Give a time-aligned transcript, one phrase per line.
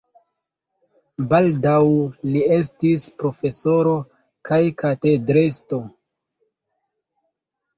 [1.33, 1.81] Baldaŭ
[2.31, 3.93] li estis profesoro
[4.51, 5.81] kaj katedrestro.